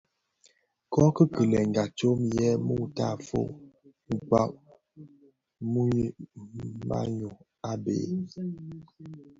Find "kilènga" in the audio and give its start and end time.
1.33-1.83